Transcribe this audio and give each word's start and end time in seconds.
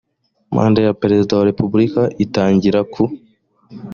manda 0.55 0.79
ya 0.87 0.93
perezida 1.01 1.31
wa 1.39 1.47
repubulika 1.49 2.01
itangira 2.25 2.79
ku 2.93 3.03